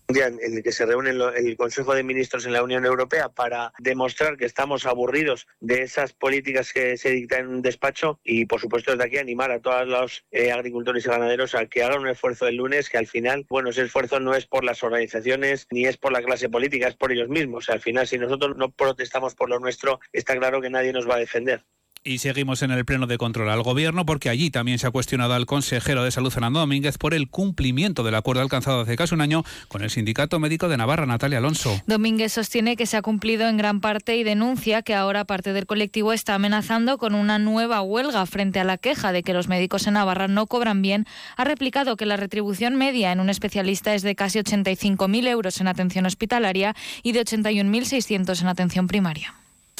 en 0.08 0.38
el 0.40 0.62
que 0.62 0.72
se 0.72 0.86
reúne 0.86 1.10
el 1.10 1.56
Consejo 1.56 1.94
de 1.94 2.02
Ministros 2.02 2.46
en 2.46 2.52
la 2.52 2.62
Unión 2.62 2.84
Europea 2.84 3.28
para 3.28 3.72
demostrar 3.78 4.36
que 4.36 4.44
estamos 4.44 4.86
aburridos 4.86 5.46
de 5.60 5.82
esas 5.82 6.12
políticas 6.12 6.72
que 6.72 6.96
se 6.96 7.10
dictan 7.10 7.40
en 7.40 7.48
un 7.48 7.62
despacho 7.62 8.20
y, 8.22 8.46
por 8.46 8.60
supuesto, 8.60 8.92
desde 8.92 9.04
aquí 9.04 9.18
animar 9.18 9.50
a 9.50 9.60
todos 9.60 9.86
los 9.86 10.24
eh, 10.30 10.52
agricultores 10.52 11.04
y 11.04 11.08
ganaderos 11.08 11.54
a 11.54 11.66
que 11.66 11.82
hagan 11.82 12.00
un 12.00 12.08
esfuerzo 12.08 12.46
el 12.46 12.56
lunes, 12.56 12.88
que 12.88 12.98
al 12.98 13.06
final, 13.06 13.46
bueno, 13.48 13.70
ese 13.70 13.82
esfuerzo 13.82 14.20
no 14.20 14.34
es 14.34 14.46
por 14.46 14.64
las 14.64 14.82
organizaciones 14.82 15.66
ni 15.70 15.86
es 15.86 15.96
por 15.96 16.12
la 16.12 16.22
clase 16.22 16.48
política, 16.48 16.88
es 16.88 16.96
por 16.96 17.12
ellos 17.12 17.28
mismos. 17.28 17.68
al 17.68 17.80
final, 17.80 18.06
si 18.06 18.18
nosotros 18.18 18.56
no 18.56 18.70
protestamos 18.70 19.34
por 19.34 19.50
lo 19.50 19.58
nuestro, 19.58 20.00
está 20.12 20.36
claro 20.36 20.60
que 20.60 20.70
nadie 20.70 20.92
nos 20.92 21.08
va 21.08 21.16
a 21.16 21.18
defender. 21.18 21.64
Y 22.06 22.18
seguimos 22.18 22.62
en 22.62 22.70
el 22.70 22.84
pleno 22.84 23.08
de 23.08 23.18
control 23.18 23.50
al 23.50 23.64
gobierno 23.64 24.06
porque 24.06 24.28
allí 24.28 24.52
también 24.52 24.78
se 24.78 24.86
ha 24.86 24.92
cuestionado 24.92 25.34
al 25.34 25.44
consejero 25.44 26.04
de 26.04 26.12
salud 26.12 26.30
Fernando 26.30 26.60
Domínguez 26.60 26.98
por 26.98 27.14
el 27.14 27.28
cumplimiento 27.28 28.04
del 28.04 28.14
acuerdo 28.14 28.42
alcanzado 28.42 28.82
hace 28.82 28.94
casi 28.94 29.12
un 29.12 29.22
año 29.22 29.42
con 29.66 29.82
el 29.82 29.90
Sindicato 29.90 30.38
Médico 30.38 30.68
de 30.68 30.76
Navarra, 30.76 31.04
Natalia 31.04 31.38
Alonso. 31.38 31.82
Domínguez 31.88 32.32
sostiene 32.32 32.76
que 32.76 32.86
se 32.86 32.96
ha 32.96 33.02
cumplido 33.02 33.48
en 33.48 33.56
gran 33.56 33.80
parte 33.80 34.16
y 34.16 34.22
denuncia 34.22 34.82
que 34.82 34.94
ahora 34.94 35.24
parte 35.24 35.52
del 35.52 35.66
colectivo 35.66 36.12
está 36.12 36.36
amenazando 36.36 36.96
con 36.96 37.16
una 37.16 37.40
nueva 37.40 37.82
huelga 37.82 38.24
frente 38.26 38.60
a 38.60 38.64
la 38.64 38.78
queja 38.78 39.10
de 39.10 39.24
que 39.24 39.34
los 39.34 39.48
médicos 39.48 39.88
en 39.88 39.94
Navarra 39.94 40.28
no 40.28 40.46
cobran 40.46 40.82
bien. 40.82 41.06
Ha 41.36 41.42
replicado 41.42 41.96
que 41.96 42.06
la 42.06 42.16
retribución 42.16 42.76
media 42.76 43.10
en 43.10 43.18
un 43.18 43.30
especialista 43.30 43.96
es 43.96 44.02
de 44.02 44.14
casi 44.14 44.38
85.000 44.38 45.26
euros 45.26 45.60
en 45.60 45.66
atención 45.66 46.06
hospitalaria 46.06 46.76
y 47.02 47.10
de 47.10 47.24
81.600 47.24 48.42
en 48.42 48.46
atención 48.46 48.86
primaria. 48.86 49.34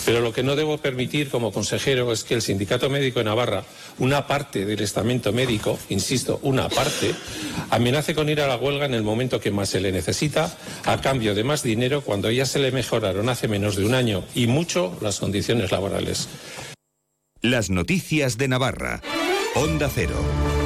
Pero 0.07 0.21
lo 0.21 0.33
que 0.33 0.45
no 0.45 0.55
debo 0.55 0.79
permitir 0.79 1.29
como 1.29 1.53
consejero 1.53 2.13
es 2.13 2.23
que 2.23 2.35
el 2.35 2.43
Sindicato 2.43 2.89
Médico 2.89 3.19
de 3.19 3.25
Navarra, 3.25 3.65
una 3.99 4.29
parte 4.29 4.65
del 4.65 4.81
estamento 4.81 5.33
médico, 5.33 5.79
insisto, 5.89 6.39
una 6.43 6.69
parte, 6.69 7.13
amenace 7.71 8.15
con 8.15 8.29
ir 8.29 8.41
a 8.41 8.47
la 8.47 8.57
huelga 8.57 8.87
en 8.87 8.95
el 8.95 9.03
momento 9.03 9.41
que 9.41 9.51
más 9.51 9.69
se 9.69 9.81
le 9.81 9.91
necesita, 9.91 10.57
a 10.85 11.01
cambio 11.01 11.35
de 11.35 11.43
más 11.43 11.65
dinero 11.65 12.03
cuando 12.03 12.31
ya 12.31 12.47
se 12.47 12.61
le 12.61 12.71
mejoraron 12.71 13.29
hace 13.29 13.49
menos 13.49 13.75
de 13.75 13.85
un 13.85 13.95
año 13.95 14.23
y 14.33 14.47
mucho 14.47 14.97
las 15.01 15.19
condiciones 15.19 15.73
laborales. 15.73 16.29
Las 17.43 17.69
noticias 17.69 18.39
de 18.39 18.47
Navarra. 18.47 19.03
Onda 19.57 19.91
Cero. 19.93 20.66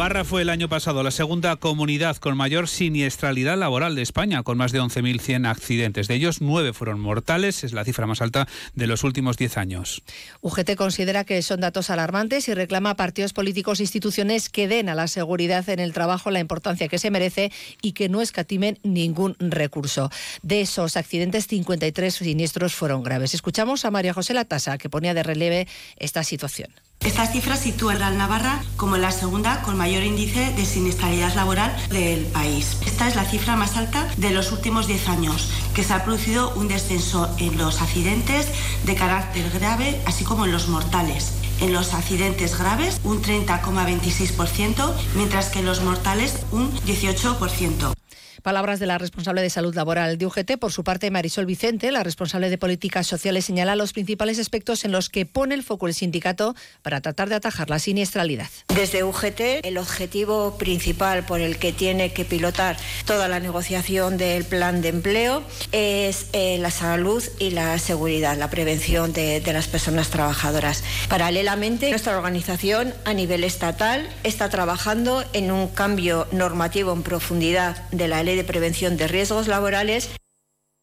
Navarra 0.00 0.24
fue 0.24 0.40
el 0.40 0.48
año 0.48 0.70
pasado 0.70 1.02
la 1.02 1.10
segunda 1.10 1.56
comunidad 1.56 2.16
con 2.16 2.34
mayor 2.34 2.68
siniestralidad 2.68 3.58
laboral 3.58 3.94
de 3.94 4.00
España, 4.00 4.42
con 4.42 4.56
más 4.56 4.72
de 4.72 4.80
11.100 4.80 5.46
accidentes. 5.46 6.08
De 6.08 6.14
ellos, 6.14 6.40
nueve 6.40 6.72
fueron 6.72 6.98
mortales, 6.98 7.64
es 7.64 7.74
la 7.74 7.84
cifra 7.84 8.06
más 8.06 8.22
alta 8.22 8.48
de 8.74 8.86
los 8.86 9.04
últimos 9.04 9.36
diez 9.36 9.58
años. 9.58 10.02
UGT 10.40 10.74
considera 10.76 11.24
que 11.24 11.42
son 11.42 11.60
datos 11.60 11.90
alarmantes 11.90 12.48
y 12.48 12.54
reclama 12.54 12.88
a 12.88 12.96
partidos 12.96 13.34
políticos 13.34 13.78
e 13.78 13.82
instituciones 13.82 14.48
que 14.48 14.68
den 14.68 14.88
a 14.88 14.94
la 14.94 15.06
seguridad 15.06 15.68
en 15.68 15.80
el 15.80 15.92
trabajo 15.92 16.30
la 16.30 16.40
importancia 16.40 16.88
que 16.88 16.98
se 16.98 17.10
merece 17.10 17.52
y 17.82 17.92
que 17.92 18.08
no 18.08 18.22
escatimen 18.22 18.78
ningún 18.82 19.36
recurso. 19.38 20.10
De 20.42 20.62
esos 20.62 20.96
accidentes, 20.96 21.46
53 21.46 22.14
siniestros 22.14 22.74
fueron 22.74 23.02
graves. 23.02 23.34
Escuchamos 23.34 23.84
a 23.84 23.90
María 23.90 24.14
José 24.14 24.32
Latasa, 24.32 24.78
que 24.78 24.88
ponía 24.88 25.12
de 25.12 25.24
relieve 25.24 25.68
esta 25.98 26.24
situación. 26.24 26.70
Esta 27.02 27.26
cifra 27.26 27.56
sitúa 27.56 27.94
a 27.94 28.10
Navarra 28.10 28.62
como 28.76 28.98
la 28.98 29.10
segunda 29.10 29.62
con 29.62 29.74
mayor 29.78 30.02
índice 30.02 30.52
de 30.52 30.66
siniestralidad 30.66 31.34
laboral 31.34 31.74
del 31.88 32.26
país. 32.26 32.76
Esta 32.84 33.08
es 33.08 33.16
la 33.16 33.24
cifra 33.24 33.56
más 33.56 33.78
alta 33.78 34.06
de 34.18 34.30
los 34.32 34.52
últimos 34.52 34.86
10 34.86 35.08
años, 35.08 35.50
que 35.74 35.82
se 35.82 35.94
ha 35.94 36.04
producido 36.04 36.52
un 36.56 36.68
descenso 36.68 37.34
en 37.38 37.56
los 37.56 37.80
accidentes 37.80 38.48
de 38.84 38.94
carácter 38.96 39.50
grave, 39.50 39.98
así 40.04 40.24
como 40.24 40.44
en 40.44 40.52
los 40.52 40.68
mortales. 40.68 41.32
En 41.62 41.72
los 41.72 41.94
accidentes 41.94 42.58
graves 42.58 43.00
un 43.02 43.22
30,26%, 43.22 44.92
mientras 45.14 45.48
que 45.48 45.60
en 45.60 45.66
los 45.66 45.82
mortales 45.82 46.40
un 46.52 46.70
18%. 46.80 47.94
Palabras 48.42 48.80
de 48.80 48.86
la 48.86 48.96
responsable 48.96 49.42
de 49.42 49.50
salud 49.50 49.74
laboral 49.74 50.16
de 50.16 50.26
UGT. 50.26 50.58
Por 50.58 50.72
su 50.72 50.82
parte, 50.82 51.10
Marisol 51.10 51.44
Vicente, 51.44 51.90
la 51.90 52.02
responsable 52.02 52.48
de 52.48 52.56
políticas 52.56 53.06
sociales, 53.06 53.44
señala 53.44 53.76
los 53.76 53.92
principales 53.92 54.38
aspectos 54.38 54.84
en 54.84 54.92
los 54.92 55.10
que 55.10 55.26
pone 55.26 55.54
el 55.54 55.62
foco 55.62 55.86
el 55.86 55.94
sindicato 55.94 56.54
para 56.82 57.00
tratar 57.00 57.28
de 57.28 57.34
atajar 57.34 57.68
la 57.68 57.78
siniestralidad. 57.78 58.48
Desde 58.68 59.04
UGT, 59.04 59.64
el 59.64 59.76
objetivo 59.76 60.56
principal 60.56 61.24
por 61.24 61.40
el 61.40 61.58
que 61.58 61.72
tiene 61.72 62.12
que 62.12 62.24
pilotar 62.24 62.76
toda 63.04 63.28
la 63.28 63.40
negociación 63.40 64.16
del 64.16 64.44
plan 64.44 64.80
de 64.80 64.88
empleo 64.88 65.42
es 65.72 66.28
eh, 66.32 66.56
la 66.58 66.70
salud 66.70 67.22
y 67.38 67.50
la 67.50 67.78
seguridad, 67.78 68.38
la 68.38 68.48
prevención 68.48 69.12
de, 69.12 69.40
de 69.40 69.52
las 69.52 69.68
personas 69.68 70.08
trabajadoras. 70.08 70.82
Paralelamente, 71.08 71.90
nuestra 71.90 72.16
organización 72.16 72.94
a 73.04 73.12
nivel 73.12 73.44
estatal 73.44 74.08
está 74.24 74.48
trabajando 74.48 75.24
en 75.34 75.50
un 75.50 75.68
cambio 75.68 76.26
normativo 76.32 76.92
en 76.92 77.02
profundidad 77.02 77.88
de 77.90 78.08
la 78.08 78.22
ley 78.22 78.29
de 78.36 78.44
Prevención 78.44 78.96
de 78.96 79.08
Riesgos 79.08 79.48
Laborales. 79.48 80.10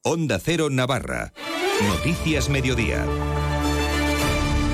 Onda 0.03 0.39
Cero 0.39 0.69
Navarra. 0.69 1.33
Noticias 1.81 2.49
Mediodía. 2.49 3.05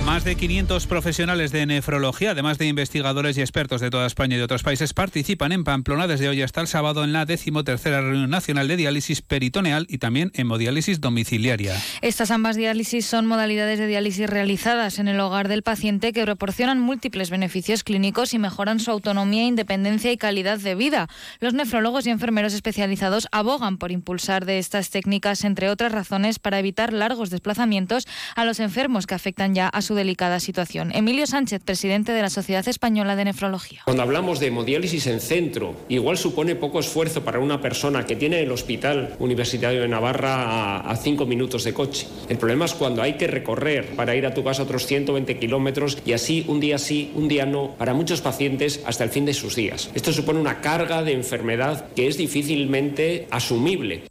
Más 0.05 0.25
de 0.25 0.35
500 0.35 0.85
profesionales 0.87 1.53
de 1.53 1.65
nefrología, 1.65 2.31
además 2.31 2.57
de 2.57 2.67
investigadores 2.67 3.37
y 3.37 3.41
expertos 3.41 3.79
de 3.79 3.89
toda 3.89 4.05
España 4.05 4.35
y 4.35 4.37
de 4.37 4.43
otros 4.43 4.61
países, 4.61 4.93
participan 4.93 5.53
en 5.53 5.63
Pamplona 5.63 6.07
desde 6.07 6.27
hoy 6.27 6.41
hasta 6.41 6.59
el 6.59 6.67
sábado 6.67 7.05
en 7.05 7.13
la 7.13 7.25
decimotercera 7.25 8.01
reunión 8.01 8.29
nacional 8.29 8.67
de 8.67 8.75
diálisis 8.75 9.21
peritoneal 9.21 9.85
y 9.87 9.99
también 9.99 10.31
hemodiálisis 10.33 10.99
domiciliaria. 10.99 11.81
Estas 12.01 12.31
ambas 12.31 12.57
diálisis 12.57 13.05
son 13.05 13.27
modalidades 13.27 13.79
de 13.79 13.87
diálisis 13.87 14.29
realizadas 14.29 14.99
en 14.99 15.07
el 15.07 15.21
hogar 15.21 15.47
del 15.47 15.63
paciente 15.63 16.11
que 16.11 16.25
proporcionan 16.25 16.81
múltiples 16.81 17.29
beneficios 17.29 17.85
clínicos 17.85 18.33
y 18.33 18.39
mejoran 18.39 18.81
su 18.81 18.91
autonomía, 18.91 19.45
independencia 19.45 20.11
y 20.11 20.17
calidad 20.17 20.59
de 20.59 20.75
vida. 20.75 21.07
Los 21.39 21.53
nefrólogos 21.53 22.07
y 22.07 22.09
enfermeros 22.09 22.53
especializados 22.53 23.29
abogan 23.31 23.77
por 23.77 23.93
impulsar 23.93 24.43
de 24.43 24.59
estas 24.59 24.89
técnicas, 24.89 25.45
entre 25.45 25.69
otras 25.69 25.93
razones, 25.93 26.39
para 26.39 26.59
evitar 26.59 26.91
largos 26.91 27.29
desplazamientos 27.29 28.05
a 28.35 28.43
los 28.43 28.59
enfermos 28.59 29.07
que 29.07 29.15
afectan 29.15 29.55
ya 29.55 29.69
a 29.69 29.81
su 29.81 29.92
delicada 29.93 30.39
situación. 30.39 30.91
Emilio 30.93 31.27
Sánchez, 31.27 31.61
presidente 31.63 32.11
de 32.11 32.21
la 32.21 32.29
Sociedad 32.29 32.67
Española 32.67 33.15
de 33.15 33.25
Nefrología. 33.25 33.81
Cuando 33.85 34.03
hablamos 34.03 34.39
de 34.39 34.47
hemodiálisis 34.47 35.07
en 35.07 35.19
centro, 35.19 35.75
igual 35.89 36.17
supone 36.17 36.55
poco 36.55 36.79
esfuerzo 36.79 37.23
para 37.23 37.39
una 37.39 37.61
persona 37.61 38.05
que 38.05 38.15
tiene 38.15 38.41
el 38.41 38.51
Hospital 38.51 39.15
Universitario 39.19 39.81
de 39.81 39.87
Navarra 39.87 40.43
a, 40.43 40.91
a 40.91 40.95
cinco 40.95 41.25
minutos 41.25 41.63
de 41.63 41.73
coche. 41.73 42.07
El 42.29 42.37
problema 42.37 42.65
es 42.65 42.73
cuando 42.73 43.01
hay 43.01 43.13
que 43.13 43.27
recorrer 43.27 43.95
para 43.95 44.15
ir 44.15 44.25
a 44.25 44.33
tu 44.33 44.43
casa 44.43 44.63
otros 44.63 44.85
120 44.85 45.37
kilómetros 45.39 45.97
y 46.05 46.13
así 46.13 46.45
un 46.47 46.59
día 46.59 46.77
sí, 46.77 47.11
un 47.15 47.27
día 47.27 47.45
no, 47.45 47.75
para 47.77 47.93
muchos 47.93 48.21
pacientes 48.21 48.81
hasta 48.85 49.03
el 49.03 49.09
fin 49.09 49.25
de 49.25 49.33
sus 49.33 49.55
días. 49.55 49.89
Esto 49.93 50.13
supone 50.13 50.39
una 50.39 50.61
carga 50.61 51.03
de 51.03 51.13
enfermedad 51.13 51.87
que 51.95 52.07
es 52.07 52.17
difícilmente 52.17 53.27
asumible. 53.31 54.03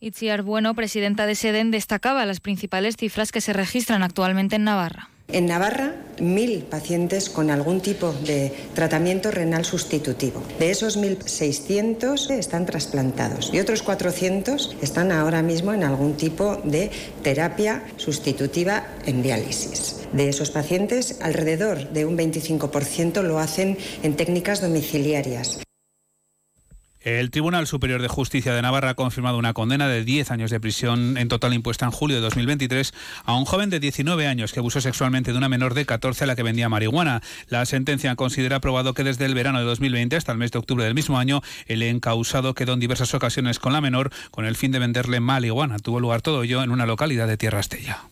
Itziar 0.00 0.42
Bueno, 0.42 0.74
presidenta 0.74 1.26
de 1.26 1.34
SEDEN, 1.34 1.70
destacaba 1.70 2.24
las 2.24 2.40
principales 2.40 2.96
cifras 2.96 3.32
que 3.32 3.42
se 3.42 3.52
registran 3.52 4.02
actualmente 4.02 4.56
en 4.56 4.64
Navarra. 4.64 5.10
En 5.32 5.46
Navarra, 5.46 5.94
mil 6.20 6.64
pacientes 6.64 7.30
con 7.30 7.50
algún 7.50 7.80
tipo 7.80 8.12
de 8.12 8.52
tratamiento 8.74 9.30
renal 9.30 9.64
sustitutivo. 9.64 10.42
De 10.58 10.70
esos 10.70 10.98
1.600 10.98 12.30
están 12.30 12.66
trasplantados 12.66 13.50
y 13.52 13.60
otros 13.60 13.82
400 13.82 14.76
están 14.82 15.12
ahora 15.12 15.42
mismo 15.42 15.72
en 15.72 15.84
algún 15.84 16.14
tipo 16.16 16.56
de 16.64 16.90
terapia 17.22 17.84
sustitutiva 17.96 18.86
en 19.06 19.22
diálisis. 19.22 19.96
De 20.12 20.28
esos 20.28 20.50
pacientes, 20.50 21.18
alrededor 21.20 21.90
de 21.90 22.04
un 22.04 22.18
25% 22.18 23.22
lo 23.22 23.38
hacen 23.38 23.78
en 24.02 24.16
técnicas 24.16 24.60
domiciliarias. 24.60 25.60
El 27.02 27.30
Tribunal 27.30 27.66
Superior 27.66 28.02
de 28.02 28.08
Justicia 28.08 28.52
de 28.52 28.60
Navarra 28.60 28.90
ha 28.90 28.94
confirmado 28.94 29.38
una 29.38 29.54
condena 29.54 29.88
de 29.88 30.04
10 30.04 30.30
años 30.32 30.50
de 30.50 30.60
prisión 30.60 31.16
en 31.16 31.28
total 31.28 31.54
impuesta 31.54 31.86
en 31.86 31.92
julio 31.92 32.16
de 32.16 32.22
2023 32.22 32.92
a 33.24 33.36
un 33.36 33.46
joven 33.46 33.70
de 33.70 33.80
19 33.80 34.26
años 34.26 34.52
que 34.52 34.58
abusó 34.58 34.82
sexualmente 34.82 35.32
de 35.32 35.38
una 35.38 35.48
menor 35.48 35.72
de 35.72 35.86
14 35.86 36.24
a 36.24 36.26
la 36.26 36.36
que 36.36 36.42
vendía 36.42 36.68
marihuana. 36.68 37.22
La 37.48 37.64
sentencia 37.64 38.14
considera 38.16 38.60
probado 38.60 38.92
que 38.92 39.02
desde 39.02 39.24
el 39.24 39.34
verano 39.34 39.60
de 39.60 39.64
2020 39.64 40.14
hasta 40.16 40.32
el 40.32 40.38
mes 40.38 40.50
de 40.50 40.58
octubre 40.58 40.84
del 40.84 40.94
mismo 40.94 41.18
año 41.18 41.40
el 41.66 41.82
encausado 41.82 42.52
quedó 42.52 42.74
en 42.74 42.80
diversas 42.80 43.14
ocasiones 43.14 43.58
con 43.58 43.72
la 43.72 43.80
menor 43.80 44.10
con 44.30 44.44
el 44.44 44.56
fin 44.56 44.70
de 44.70 44.78
venderle 44.78 45.20
marihuana. 45.20 45.78
Tuvo 45.78 46.00
lugar 46.00 46.20
todo 46.20 46.42
ello 46.42 46.62
en 46.62 46.70
una 46.70 46.84
localidad 46.84 47.26
de 47.26 47.38
Tierra 47.38 47.60
Estella. 47.60 48.02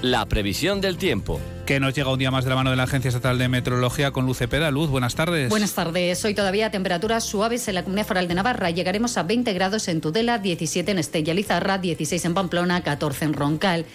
La 0.00 0.24
previsión 0.26 0.80
del 0.80 0.96
tiempo. 0.96 1.40
Que 1.66 1.78
nos 1.78 1.94
llega 1.94 2.10
un 2.10 2.18
día 2.18 2.32
más 2.32 2.42
de 2.42 2.50
la 2.50 2.56
mano 2.56 2.70
de 2.70 2.76
la 2.76 2.82
Agencia 2.82 3.08
Estatal 3.08 3.38
de 3.38 3.48
Meteorología 3.48 4.10
con 4.10 4.26
Luz 4.26 4.38
Cepeda. 4.38 4.72
Luz, 4.72 4.90
buenas 4.90 5.14
tardes. 5.14 5.48
Buenas 5.48 5.72
tardes. 5.74 6.24
Hoy 6.24 6.34
todavía 6.34 6.72
temperaturas 6.72 7.22
suaves 7.22 7.68
en 7.68 7.76
la 7.76 7.84
Comunidad 7.84 8.06
Foral 8.06 8.26
de 8.26 8.34
Navarra. 8.34 8.70
Llegaremos 8.70 9.16
a 9.16 9.22
20 9.22 9.52
grados 9.52 9.86
en 9.86 10.00
Tudela, 10.00 10.38
17 10.38 10.90
en 10.90 10.98
Estella 10.98 11.34
Lizarra, 11.34 11.78
16 11.78 12.24
en 12.24 12.34
Pamplona, 12.34 12.82
14 12.82 13.26
en 13.26 13.32
Roncal. 13.34 13.86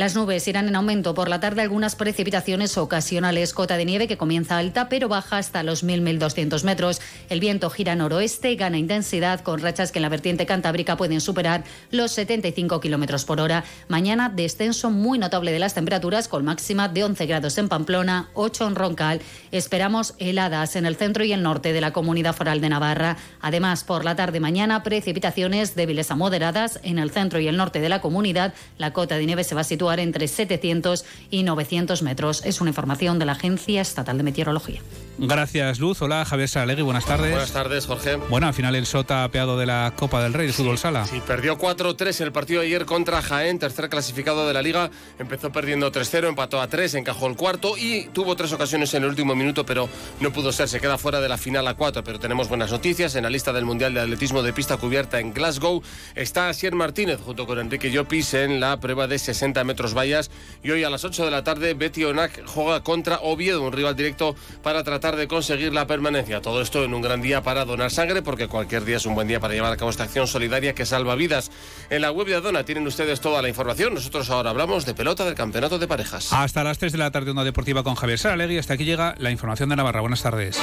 Las 0.00 0.14
nubes 0.14 0.48
irán 0.48 0.66
en 0.66 0.76
aumento 0.76 1.12
por 1.12 1.28
la 1.28 1.40
tarde, 1.40 1.60
algunas 1.60 1.94
precipitaciones 1.94 2.78
ocasionales. 2.78 3.52
Cota 3.52 3.76
de 3.76 3.84
nieve 3.84 4.08
que 4.08 4.16
comienza 4.16 4.56
alta 4.56 4.88
pero 4.88 5.10
baja 5.10 5.36
hasta 5.36 5.62
los 5.62 5.84
1.000-1.200 5.84 6.64
metros. 6.64 7.02
El 7.28 7.38
viento 7.38 7.68
gira 7.68 7.94
noroeste, 7.94 8.54
gana 8.54 8.78
intensidad 8.78 9.40
con 9.40 9.60
rachas 9.60 9.92
que 9.92 9.98
en 9.98 10.04
la 10.04 10.08
vertiente 10.08 10.46
cantábrica 10.46 10.96
pueden 10.96 11.20
superar 11.20 11.64
los 11.90 12.12
75 12.12 12.80
kilómetros 12.80 13.26
por 13.26 13.42
hora. 13.42 13.64
Mañana 13.88 14.32
descenso 14.34 14.88
muy 14.88 15.18
notable 15.18 15.52
de 15.52 15.58
las 15.58 15.74
temperaturas 15.74 16.28
con 16.28 16.46
máxima 16.46 16.88
de 16.88 17.04
11 17.04 17.26
grados 17.26 17.58
en 17.58 17.68
Pamplona, 17.68 18.30
8 18.32 18.68
en 18.68 18.76
Roncal. 18.76 19.20
Esperamos 19.52 20.14
heladas 20.16 20.76
en 20.76 20.86
el 20.86 20.96
centro 20.96 21.24
y 21.24 21.34
el 21.34 21.42
norte 21.42 21.74
de 21.74 21.80
la 21.82 21.92
comunidad 21.92 22.34
foral 22.34 22.62
de 22.62 22.70
Navarra. 22.70 23.18
Además, 23.42 23.84
por 23.84 24.06
la 24.06 24.16
tarde 24.16 24.40
mañana, 24.40 24.82
precipitaciones 24.82 25.74
débiles 25.74 26.10
a 26.10 26.16
moderadas 26.16 26.80
en 26.84 26.98
el 26.98 27.10
centro 27.10 27.38
y 27.38 27.48
el 27.48 27.58
norte 27.58 27.82
de 27.82 27.90
la 27.90 28.00
comunidad. 28.00 28.54
La 28.78 28.94
cota 28.94 29.18
de 29.18 29.26
nieve 29.26 29.44
se 29.44 29.54
va 29.54 29.60
a 29.60 29.64
situar 29.64 29.89
entre 29.98 30.28
700 30.28 31.04
y 31.30 31.42
900 31.42 32.02
metros. 32.02 32.42
Es 32.44 32.60
una 32.60 32.70
información 32.70 33.18
de 33.18 33.24
la 33.24 33.32
Agencia 33.32 33.80
Estatal 33.80 34.16
de 34.16 34.22
Meteorología. 34.22 34.80
Gracias, 35.22 35.80
Luz. 35.80 36.00
Hola, 36.00 36.24
Javier 36.24 36.48
Saralegui, 36.48 36.82
buenas 36.82 37.04
tardes. 37.04 37.30
Buenas 37.32 37.52
tardes, 37.52 37.84
Jorge. 37.84 38.16
Bueno, 38.16 38.46
al 38.46 38.54
final 38.54 38.74
el 38.74 38.86
Sota 38.86 39.24
apeado 39.24 39.58
de 39.58 39.66
la 39.66 39.92
Copa 39.94 40.22
del 40.22 40.32
Rey 40.32 40.46
de 40.46 40.52
Fútbol 40.54 40.78
Sala. 40.78 41.04
Sí, 41.06 41.20
perdió 41.26 41.58
4-3 41.58 42.20
en 42.20 42.26
el 42.26 42.32
partido 42.32 42.60
de 42.60 42.68
ayer 42.68 42.86
contra 42.86 43.20
Jaén, 43.20 43.58
tercer 43.58 43.90
clasificado 43.90 44.46
de 44.46 44.54
la 44.54 44.62
Liga. 44.62 44.90
Empezó 45.18 45.52
perdiendo 45.52 45.92
3-0, 45.92 46.28
empató 46.28 46.60
a 46.60 46.68
3, 46.68 46.94
encajó 46.94 47.26
el 47.26 47.36
cuarto 47.36 47.76
y 47.76 48.08
tuvo 48.14 48.34
tres 48.34 48.52
ocasiones 48.52 48.94
en 48.94 49.02
el 49.02 49.10
último 49.10 49.34
minuto, 49.34 49.66
pero 49.66 49.90
no 50.20 50.32
pudo 50.32 50.52
ser. 50.52 50.68
Se 50.68 50.80
queda 50.80 50.96
fuera 50.96 51.20
de 51.20 51.28
la 51.28 51.36
final 51.36 51.68
a 51.68 51.74
4, 51.74 52.02
pero 52.02 52.18
tenemos 52.18 52.48
buenas 52.48 52.70
noticias. 52.70 53.14
En 53.14 53.24
la 53.24 53.30
lista 53.30 53.52
del 53.52 53.66
Mundial 53.66 53.92
de 53.92 54.00
Atletismo 54.00 54.42
de 54.42 54.54
Pista 54.54 54.78
Cubierta 54.78 55.20
en 55.20 55.34
Glasgow 55.34 55.82
está 56.14 56.48
Asier 56.48 56.74
Martínez 56.74 57.20
junto 57.22 57.46
con 57.46 57.58
Enrique 57.58 57.90
Llopis 57.90 58.34
en 58.34 58.60
la 58.60 58.80
prueba 58.80 59.06
de 59.06 59.18
60 59.18 59.64
metros 59.64 59.69
vallas. 59.94 60.30
Y 60.62 60.70
hoy 60.70 60.84
a 60.84 60.90
las 60.90 61.04
8 61.04 61.24
de 61.24 61.30
la 61.30 61.44
tarde, 61.44 61.74
Betty 61.74 62.04
Onak 62.04 62.44
juega 62.46 62.82
contra 62.82 63.20
Oviedo, 63.20 63.62
un 63.62 63.72
rival 63.72 63.96
directo 63.96 64.36
para 64.62 64.84
tratar 64.84 65.16
de 65.16 65.28
conseguir 65.28 65.72
la 65.72 65.86
permanencia. 65.86 66.40
Todo 66.40 66.60
esto 66.62 66.84
en 66.84 66.94
un 66.94 67.02
gran 67.02 67.22
día 67.22 67.42
para 67.42 67.64
donar 67.64 67.90
sangre, 67.90 68.22
porque 68.22 68.48
cualquier 68.48 68.84
día 68.84 68.96
es 68.96 69.06
un 69.06 69.14
buen 69.14 69.28
día 69.28 69.40
para 69.40 69.54
llevar 69.54 69.72
a 69.72 69.76
cabo 69.76 69.90
esta 69.90 70.04
acción 70.04 70.26
solidaria 70.26 70.74
que 70.74 70.86
salva 70.86 71.14
vidas. 71.14 71.50
En 71.90 72.02
la 72.02 72.12
web 72.12 72.26
de 72.26 72.36
Adona 72.36 72.64
tienen 72.64 72.86
ustedes 72.86 73.20
toda 73.20 73.42
la 73.42 73.48
información. 73.48 73.94
Nosotros 73.94 74.30
ahora 74.30 74.50
hablamos 74.50 74.86
de 74.86 74.94
pelota 74.94 75.24
del 75.24 75.34
campeonato 75.34 75.78
de 75.78 75.88
parejas. 75.88 76.32
Hasta 76.32 76.64
las 76.64 76.78
3 76.78 76.92
de 76.92 76.98
la 76.98 77.10
tarde, 77.10 77.30
Onda 77.30 77.44
Deportiva 77.44 77.82
con 77.82 77.94
Javier 77.94 78.18
Saralegui. 78.18 78.58
Hasta 78.58 78.74
aquí 78.74 78.84
llega 78.84 79.14
la 79.18 79.30
información 79.30 79.68
de 79.68 79.76
Navarra. 79.76 80.00
Buenas 80.00 80.22
tardes. 80.22 80.58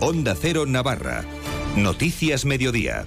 Onda 0.00 0.34
Cero 0.40 0.64
Navarra. 0.66 1.24
Noticias 1.76 2.44
Mediodía. 2.44 3.04